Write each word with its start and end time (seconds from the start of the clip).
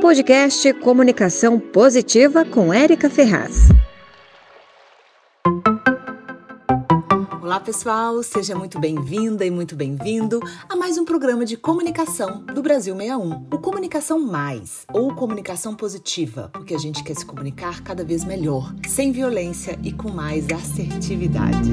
Podcast 0.00 0.72
Comunicação 0.74 1.60
Positiva 1.60 2.42
com 2.42 2.72
Érica 2.72 3.10
Ferraz. 3.10 3.68
Olá, 7.42 7.60
pessoal, 7.60 8.22
seja 8.22 8.54
muito 8.54 8.80
bem-vinda 8.80 9.44
e 9.44 9.50
muito 9.50 9.76
bem-vindo 9.76 10.40
a 10.68 10.74
mais 10.74 10.96
um 10.96 11.04
programa 11.04 11.44
de 11.44 11.58
comunicação 11.58 12.42
do 12.46 12.62
Brasil 12.62 12.96
61. 12.96 13.48
O 13.52 13.58
Comunicação 13.58 14.18
Mais 14.18 14.86
ou 14.90 15.14
Comunicação 15.14 15.76
Positiva, 15.76 16.48
porque 16.54 16.74
a 16.74 16.78
gente 16.78 17.04
quer 17.04 17.14
se 17.14 17.26
comunicar 17.26 17.82
cada 17.82 18.02
vez 18.02 18.24
melhor, 18.24 18.74
sem 18.88 19.12
violência 19.12 19.78
e 19.82 19.92
com 19.92 20.08
mais 20.08 20.46
assertividade. 20.50 21.70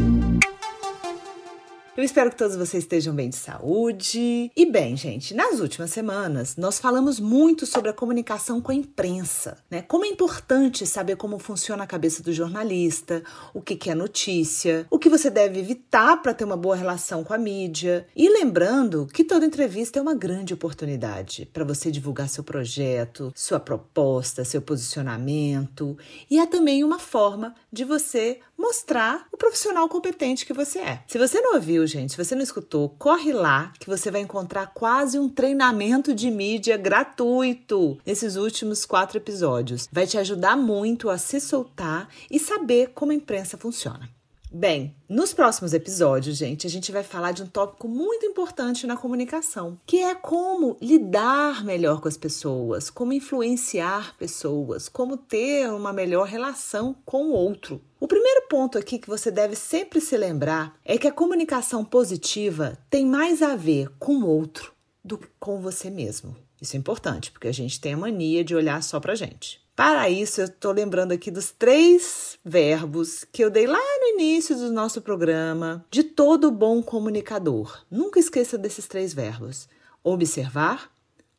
Eu 1.98 2.04
espero 2.04 2.29
que 2.29 2.36
todos 2.36 2.55
vocês 2.55 2.84
estejam 2.84 3.11
bem 3.11 3.27
de 3.27 3.38
saúde. 3.38 4.52
E 4.55 4.66
bem, 4.68 4.96
gente, 4.96 5.34
nas 5.34 5.59
últimas 5.59 5.89
semanas 5.89 6.55
nós 6.55 6.77
falamos 6.77 7.20
muito 7.20 7.66
sobre 7.66 7.89
a 7.89 7.93
comunicação 7.93 8.61
com 8.61 8.71
a 8.71 8.75
imprensa, 8.75 9.57
né? 9.68 9.82
Como 9.82 10.05
é 10.05 10.07
importante 10.07 10.86
saber 10.86 11.15
como 11.15 11.39
funciona 11.39 11.83
a 11.83 11.88
cabeça 11.88 12.21
do 12.21 12.32
jornalista, 12.32 13.24
o 13.52 13.64
que 13.64 13.89
é 13.89 13.96
notícia, 13.96 14.86
o 14.91 15.00
que 15.00 15.10
você 15.10 15.32
deve 15.32 15.60
evitar 15.60 16.21
para 16.21 16.36
ter 16.36 16.43
uma 16.43 16.55
boa 16.55 16.75
relação 16.75 17.24
com 17.24 17.33
a 17.33 17.38
mídia. 17.38 18.05
E 18.16 18.29
lembrando 18.29 19.07
que 19.11 19.24
toda 19.24 19.47
entrevista 19.47 19.97
é 19.97 20.02
uma 20.02 20.14
grande 20.14 20.54
oportunidade 20.54 21.50
para 21.52 21.66
você 21.66 21.89
divulgar 21.89 22.29
seu 22.29 22.43
projeto, 22.43 23.33
sua 23.36 23.60
proposta, 23.60 24.46
seu 24.46 24.61
posicionamento. 24.61 25.97
E 26.29 26.38
é 26.38 26.46
também 26.46 26.83
uma 26.83 27.00
forma 27.00 27.55
de 27.74 27.83
você 27.83 28.39
mostrar 28.55 29.27
o 29.32 29.38
profissional 29.38 29.89
competente 29.89 30.46
que 30.46 30.54
você 30.54 30.79
é. 30.79 31.04
Se 31.07 31.18
você 31.18 31.41
não 31.41 31.55
ouviu, 31.55 31.86
gente, 31.87 32.11
se 32.11 32.23
você 32.23 32.36
não 32.36 32.44
escutou, 32.44 32.89
corre 33.00 33.33
lá 33.33 33.72
que 33.80 33.88
você 33.88 34.11
vai 34.11 34.22
encontrar 34.22 34.67
quase 34.67 35.17
um 35.17 35.30
treinamento 35.30 36.13
de 36.13 36.30
mídia 36.30 36.77
gratuito 36.77 37.97
nesses 38.05 38.36
últimos 38.36 38.86
quatro 38.86 39.17
episódios. 39.17 39.88
Vai 39.91 40.05
te 40.05 40.17
ajudar 40.17 40.55
muito 40.55 41.09
a 41.09 41.17
se 41.17 41.39
soltar 41.39 42.07
e 42.29 42.39
saber 42.39 42.91
como 42.94 43.11
a 43.11 43.16
imprensa 43.16 43.57
funciona. 43.57 44.16
Bem, 44.50 44.95
nos 45.09 45.34
próximos 45.34 45.73
episódios, 45.73 46.38
gente, 46.38 46.66
a 46.66 46.70
gente 46.70 46.90
vai 46.90 47.03
falar 47.03 47.34
de 47.34 47.44
um 47.44 47.48
tópico 47.48 47.86
muito 47.86 48.26
importante 48.26 48.88
na 48.88 48.95
comunicação, 48.95 49.78
que 49.86 49.98
é 49.98 50.16
como 50.16 50.78
lidar 50.81 51.66
melhor 51.66 52.00
com 52.00 52.08
as 52.08 52.16
pessoas, 52.16 52.90
como 52.90 53.12
influenciar 53.12 54.16
pessoas, 54.18 54.88
como 54.88 55.18
ter 55.18 55.70
uma 55.70 55.92
melhor 55.92 56.28
relação 56.28 56.95
com 57.03 57.25
o 57.25 57.34
outro. 57.34 57.81
O 58.00 58.08
primeiro 58.08 58.48
ponto 58.48 58.78
aqui 58.78 58.98
que 58.98 59.09
você 59.09 59.30
deve 59.30 59.53
sempre 59.53 60.00
se 60.00 60.16
lembrar 60.16 60.80
é 60.86 60.98
que 60.98 61.08
a 61.08 61.14
comunicação 61.14 61.84
positiva 61.84 62.78
tem 62.90 63.06
mais 63.06 63.42
a 63.42 63.53
ver 63.53 63.90
com 64.00 64.16
o 64.16 64.28
outro 64.28 64.72
do 65.03 65.18
que 65.18 65.28
com 65.38 65.59
você 65.59 65.90
mesmo. 65.90 66.34
Isso 66.62 66.78
é 66.78 66.80
importante, 66.80 67.31
porque 67.31 67.50
a 67.50 67.53
gente 67.53 67.81
tem 67.81 67.94
a 67.94 67.98
mania 67.98 68.45
de 68.45 68.56
olhar 68.56 68.81
só 68.81 68.98
pra 68.98 69.14
gente. 69.14 69.66
Para 69.78 70.09
isso, 70.09 70.42
eu 70.42 70.45
estou 70.45 70.72
lembrando 70.72 71.11
aqui 71.11 71.30
dos 71.30 71.52
três 71.52 72.39
verbos 72.44 73.23
que 73.31 73.44
eu 73.44 73.52
dei 73.52 73.67
lá 73.67 73.78
no 73.78 74.08
início 74.08 74.56
do 74.56 74.72
nosso 74.72 75.03
programa, 75.03 75.86
de 75.92 76.02
todo 76.02 76.50
bom 76.50 76.81
comunicador. 76.81 77.86
Nunca 77.88 78.19
esqueça 78.19 78.58
desses 78.58 78.88
três 78.88 79.14
verbos: 79.14 79.69
observar, 80.03 80.89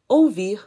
ouvir 0.06 0.64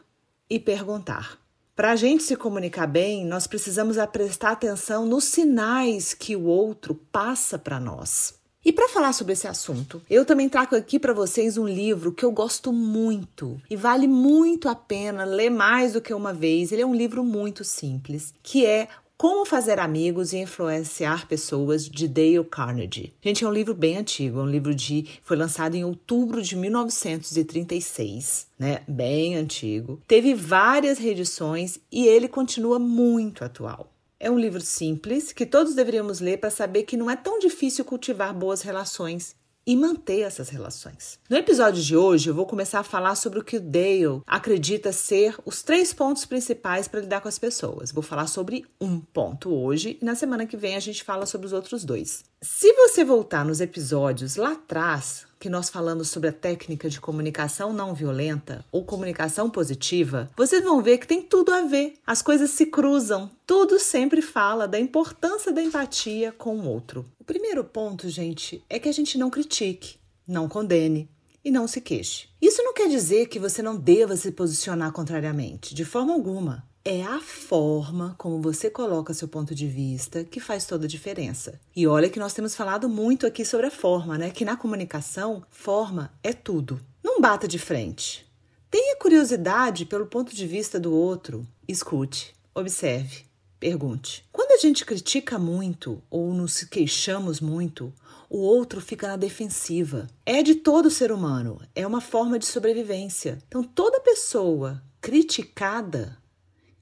e 0.50 0.59
perguntar. 0.59 1.39
Para 1.73 1.94
a 1.94 1.95
gente 1.95 2.23
se 2.23 2.36
comunicar 2.36 2.88
bem, 2.88 3.25
nós 3.25 3.47
precisamos 3.47 3.95
prestar 4.11 4.52
atenção 4.52 5.06
nos 5.06 5.23
sinais 5.23 6.13
que 6.13 6.35
o 6.35 6.47
outro 6.47 6.94
passa 6.94 7.58
para 7.58 7.80
nós. 7.80 8.41
E 8.63 8.71
para 8.71 8.87
falar 8.87 9.11
sobre 9.11 9.33
esse 9.33 9.47
assunto, 9.47 10.01
eu 10.07 10.23
também 10.23 10.47
trago 10.47 10.75
aqui 10.75 10.99
para 10.99 11.13
vocês 11.13 11.57
um 11.57 11.67
livro 11.67 12.11
que 12.11 12.23
eu 12.23 12.31
gosto 12.31 12.71
muito 12.71 13.59
e 13.67 13.75
vale 13.75 14.07
muito 14.07 14.69
a 14.69 14.75
pena 14.75 15.23
ler 15.23 15.49
mais 15.49 15.93
do 15.93 16.01
que 16.01 16.13
uma 16.13 16.31
vez. 16.31 16.71
Ele 16.71 16.83
é 16.83 16.85
um 16.85 16.93
livro 16.93 17.23
muito 17.23 17.63
simples, 17.63 18.35
que 18.43 18.63
é 18.63 18.87
como 19.21 19.45
Fazer 19.45 19.77
Amigos 19.77 20.33
e 20.33 20.39
Influenciar 20.39 21.27
Pessoas, 21.27 21.87
de 21.87 22.07
Dale 22.07 22.43
Carnegie. 22.43 23.13
Gente, 23.21 23.43
é 23.43 23.47
um 23.47 23.53
livro 23.53 23.75
bem 23.75 23.97
antigo, 23.97 24.39
é 24.39 24.41
um 24.41 24.50
livro 24.50 24.73
de. 24.73 25.07
foi 25.21 25.38
lançado 25.38 25.75
em 25.75 25.83
outubro 25.83 26.41
de 26.41 26.55
1936, 26.55 28.47
né? 28.57 28.81
Bem 28.88 29.35
antigo. 29.35 30.01
Teve 30.07 30.33
várias 30.33 30.97
reedições 30.97 31.77
e 31.91 32.07
ele 32.07 32.27
continua 32.27 32.79
muito 32.79 33.44
atual. 33.44 33.91
É 34.23 34.29
um 34.29 34.37
livro 34.37 34.61
simples 34.61 35.33
que 35.33 35.47
todos 35.47 35.73
deveríamos 35.73 36.19
ler 36.19 36.37
para 36.37 36.51
saber 36.51 36.83
que 36.83 36.95
não 36.95 37.09
é 37.09 37.15
tão 37.15 37.39
difícil 37.39 37.83
cultivar 37.83 38.31
boas 38.31 38.61
relações 38.61 39.35
e 39.65 39.75
manter 39.75 40.19
essas 40.19 40.49
relações. 40.49 41.17
No 41.27 41.35
episódio 41.35 41.81
de 41.81 41.97
hoje, 41.97 42.29
eu 42.29 42.35
vou 42.35 42.45
começar 42.45 42.81
a 42.81 42.83
falar 42.83 43.15
sobre 43.15 43.39
o 43.39 43.43
que 43.43 43.57
o 43.57 43.59
Dale 43.59 44.21
acredita 44.27 44.91
ser 44.91 45.35
os 45.43 45.63
três 45.63 45.91
pontos 45.91 46.23
principais 46.23 46.87
para 46.87 46.99
lidar 46.99 47.21
com 47.21 47.27
as 47.27 47.39
pessoas. 47.39 47.91
Vou 47.91 48.03
falar 48.03 48.27
sobre 48.27 48.63
um 48.79 48.99
ponto 48.99 49.51
hoje 49.51 49.97
e 49.99 50.05
na 50.05 50.13
semana 50.13 50.45
que 50.45 50.55
vem 50.55 50.75
a 50.75 50.79
gente 50.79 51.03
fala 51.03 51.25
sobre 51.25 51.47
os 51.47 51.53
outros 51.53 51.83
dois. 51.83 52.23
Se 52.43 52.71
você 52.73 53.03
voltar 53.03 53.43
nos 53.43 53.59
episódios 53.59 54.35
lá 54.35 54.51
atrás, 54.51 55.25
que 55.41 55.50
nós 55.50 55.72
falamos 55.72 56.09
sobre 56.09 56.29
a 56.29 56.31
técnica 56.31 56.88
de 56.88 57.02
comunicação 57.02 57.74
não 57.74 57.96
violenta 57.96 58.63
ou 58.72 58.85
comunicação 58.85 59.50
positiva, 59.50 60.29
vocês 60.38 60.63
vão 60.63 60.84
ver 60.84 61.00
que 61.00 61.07
tem 61.07 61.24
tudo 61.24 61.52
a 61.52 61.63
ver. 61.63 61.96
As 62.06 62.22
coisas 62.22 62.52
se 62.52 62.68
cruzam. 62.68 63.28
Tudo 63.47 63.80
sempre 63.80 64.22
fala 64.22 64.68
da 64.68 64.80
importância 64.80 65.51
da 65.51 65.63
empatia 65.63 66.31
com 66.31 66.59
o 66.59 66.68
outro. 66.68 67.03
O 67.19 67.24
primeiro 67.24 67.63
ponto, 67.63 68.07
gente, 68.07 68.63
é 68.69 68.78
que 68.78 68.88
a 68.88 68.91
gente 68.91 69.18
não 69.18 69.31
critique, 69.31 69.96
não 70.28 70.47
condene 70.47 71.09
e 71.44 71.50
não 71.50 71.68
se 71.68 71.81
queixe. 71.81 72.28
Isso 72.40 72.62
não 72.62 72.75
quer 72.75 72.88
dizer 72.88 73.28
que 73.28 73.40
você 73.40 73.63
não 73.63 73.75
deva 73.75 74.16
se 74.16 74.31
posicionar 74.31 74.91
contrariamente, 74.91 75.74
de 75.74 75.84
forma 75.84 76.13
alguma. 76.13 76.63
É 76.84 77.03
a 77.03 77.19
forma 77.19 78.16
como 78.18 78.42
você 78.42 78.68
coloca 78.68 79.14
seu 79.14 79.28
ponto 79.28 79.53
de 79.53 79.68
vista 79.68 80.24
que 80.24 80.40
faz 80.40 80.66
toda 80.66 80.86
a 80.86 80.90
diferença. 80.90 81.59
E 81.75 81.86
olha 81.86 82.09
que 82.09 82.18
nós 82.19 82.34
temos 82.34 82.56
falado 82.56 82.90
muito 82.90 83.28
aqui 83.28 83.46
sobre 83.46 83.68
a 83.68 83.72
forma, 83.72 84.18
né? 84.18 84.31
Que 84.31 84.44
na 84.44 84.58
comunicação, 84.58 85.44
forma 85.47 86.12
é 86.24 86.34
tudo. 86.34 86.81
Não 87.03 87.22
bata 87.22 87.47
de 87.47 87.59
frente. 87.59 88.25
Tenha 88.72 88.96
curiosidade 88.96 89.86
pelo 89.86 90.08
ponto 90.08 90.34
de 90.34 90.47
vista 90.47 90.80
do 90.80 90.92
outro. 90.92 91.46
Escute, 91.68 92.34
observe, 92.56 93.25
pergunte. 93.59 94.25
Quando 94.31 94.53
a 94.53 94.58
gente 94.58 94.84
critica 94.84 95.38
muito 95.38 96.02
ou 96.09 96.34
nos 96.34 96.63
queixamos 96.63 97.40
muito, 97.40 97.94
o 98.28 98.40
outro 98.40 98.81
fica 98.81 99.08
na 99.08 99.18
defensiva. 99.18 100.08
É 100.25 100.42
de 100.42 100.56
todo 100.56 100.90
ser 100.90 101.12
humano, 101.12 101.62
é 101.75 101.86
uma 101.86 102.02
forma 102.02 102.40
de 102.40 102.48
sobrevivência. 102.48 103.38
Então, 103.48 103.62
toda 103.62 104.00
pessoa 104.00 104.81
criticada 105.00 106.18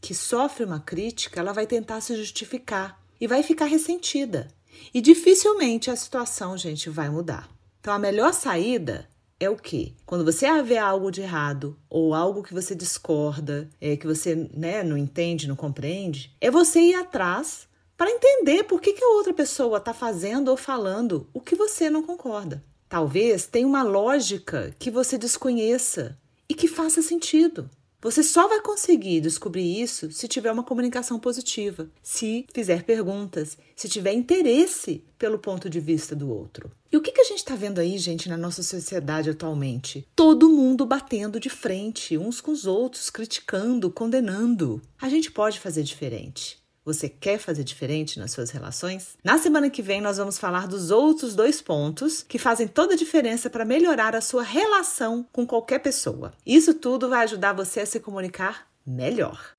que 0.01 0.13
sofre 0.13 0.63
uma 0.63 0.79
crítica, 0.79 1.39
ela 1.39 1.53
vai 1.53 1.67
tentar 1.67 2.01
se 2.01 2.15
justificar 2.15 3.01
e 3.19 3.27
vai 3.27 3.43
ficar 3.43 3.65
ressentida. 3.65 4.47
E 4.93 5.01
dificilmente 5.01 5.91
a 5.91 5.95
situação, 5.95 6.57
gente, 6.57 6.89
vai 6.89 7.09
mudar. 7.09 7.49
Então 7.79 7.93
a 7.93 7.99
melhor 7.99 8.33
saída 8.33 9.09
é 9.39 9.49
o 9.49 9.55
quê? 9.55 9.93
Quando 10.05 10.25
você 10.25 10.61
vê 10.61 10.77
algo 10.77 11.11
de 11.11 11.21
errado 11.21 11.77
ou 11.89 12.13
algo 12.13 12.43
que 12.43 12.53
você 12.53 12.75
discorda, 12.75 13.69
é, 13.79 13.95
que 13.95 14.05
você 14.05 14.49
né, 14.53 14.83
não 14.83 14.97
entende, 14.97 15.47
não 15.47 15.55
compreende, 15.55 16.35
é 16.41 16.51
você 16.51 16.79
ir 16.79 16.95
atrás 16.95 17.67
para 17.95 18.11
entender 18.11 18.63
por 18.63 18.81
que, 18.81 18.93
que 18.93 19.03
a 19.03 19.09
outra 19.09 19.33
pessoa 19.33 19.77
está 19.77 19.93
fazendo 19.93 20.49
ou 20.49 20.57
falando 20.57 21.29
o 21.33 21.41
que 21.41 21.55
você 21.55 21.89
não 21.89 22.03
concorda. 22.03 22.63
Talvez 22.87 23.45
tenha 23.45 23.67
uma 23.67 23.83
lógica 23.83 24.73
que 24.79 24.89
você 24.89 25.17
desconheça 25.17 26.17
e 26.47 26.53
que 26.53 26.67
faça 26.67 27.01
sentido. 27.01 27.69
Você 28.01 28.23
só 28.23 28.47
vai 28.47 28.61
conseguir 28.61 29.19
descobrir 29.19 29.81
isso 29.81 30.09
se 30.09 30.25
tiver 30.25 30.51
uma 30.51 30.63
comunicação 30.63 31.19
positiva, 31.19 31.89
se 32.01 32.45
fizer 32.53 32.83
perguntas, 32.83 33.57
se 33.75 33.89
tiver 33.89 34.13
interesse 34.13 35.03
pelo 35.17 35.37
ponto 35.37 35.69
de 35.69 35.81
vista 35.81 36.15
do 36.15 36.29
outro. 36.29 36.71
E 36.89 36.95
o 36.95 37.01
que, 37.01 37.11
que 37.11 37.19
a 37.19 37.25
gente 37.25 37.39
está 37.39 37.55
vendo 37.55 37.79
aí, 37.79 37.97
gente, 37.97 38.29
na 38.29 38.37
nossa 38.37 38.63
sociedade 38.63 39.29
atualmente? 39.29 40.07
Todo 40.15 40.49
mundo 40.49 40.85
batendo 40.85 41.41
de 41.41 41.49
frente, 41.49 42.17
uns 42.17 42.39
com 42.39 42.51
os 42.51 42.65
outros, 42.65 43.09
criticando, 43.09 43.91
condenando. 43.91 44.81
A 45.01 45.09
gente 45.09 45.29
pode 45.29 45.59
fazer 45.59 45.83
diferente. 45.83 46.57
Você 46.89 47.07
quer 47.07 47.37
fazer 47.37 47.63
diferente 47.63 48.17
nas 48.17 48.31
suas 48.31 48.49
relações? 48.49 49.09
Na 49.23 49.37
semana 49.37 49.69
que 49.69 49.79
vem, 49.79 50.01
nós 50.01 50.17
vamos 50.17 50.39
falar 50.39 50.65
dos 50.65 50.89
outros 50.89 51.35
dois 51.35 51.61
pontos 51.61 52.23
que 52.27 52.39
fazem 52.39 52.67
toda 52.67 52.95
a 52.95 52.97
diferença 52.97 53.47
para 53.47 53.63
melhorar 53.63 54.15
a 54.15 54.21
sua 54.21 54.41
relação 54.41 55.23
com 55.31 55.45
qualquer 55.45 55.77
pessoa. 55.77 56.33
Isso 56.43 56.73
tudo 56.73 57.07
vai 57.07 57.25
ajudar 57.25 57.53
você 57.53 57.81
a 57.81 57.85
se 57.85 57.99
comunicar 57.99 58.67
melhor. 58.83 59.53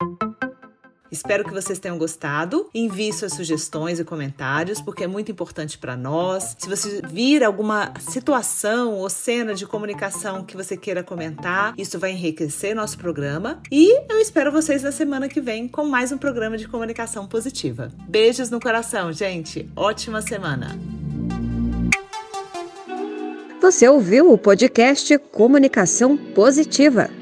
Espero 1.10 1.44
que 1.44 1.52
vocês 1.52 1.78
tenham 1.78 1.98
gostado. 1.98 2.68
Envie 2.74 3.12
suas 3.12 3.32
sugestões 3.32 3.98
e 3.98 4.04
comentários, 4.04 4.80
porque 4.80 5.04
é 5.04 5.06
muito 5.06 5.30
importante 5.30 5.76
para 5.78 5.96
nós. 5.96 6.56
Se 6.58 6.68
você 6.68 7.00
vir 7.08 7.42
alguma 7.42 7.92
situação 7.98 8.94
ou 8.94 9.10
cena 9.10 9.54
de 9.54 9.66
comunicação 9.66 10.44
que 10.44 10.56
você 10.56 10.76
queira 10.76 11.02
comentar, 11.02 11.74
isso 11.76 11.98
vai 11.98 12.12
enriquecer 12.12 12.74
nosso 12.74 12.98
programa. 12.98 13.60
E 13.70 14.00
eu 14.08 14.20
espero 14.20 14.52
vocês 14.52 14.82
na 14.82 14.92
semana 14.92 15.28
que 15.28 15.40
vem 15.40 15.66
com 15.66 15.84
mais 15.84 16.12
um 16.12 16.18
programa 16.18 16.56
de 16.56 16.68
comunicação 16.68 17.26
positiva. 17.26 17.90
Beijos 18.08 18.50
no 18.50 18.60
coração, 18.60 19.12
gente. 19.12 19.68
Ótima 19.74 20.22
semana. 20.22 20.78
Você 23.60 23.86
ouviu 23.86 24.32
o 24.32 24.38
podcast 24.38 25.18
Comunicação 25.18 26.16
Positiva. 26.16 27.19